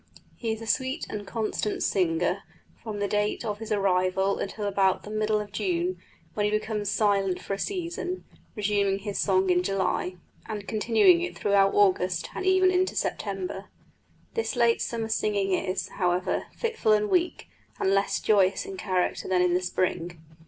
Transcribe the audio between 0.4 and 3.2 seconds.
is a sweet and constant singer from the